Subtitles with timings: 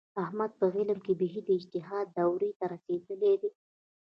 [0.23, 3.49] احمد په علم کې بیخي د اجتهاد دورې ته رسېدلی دی.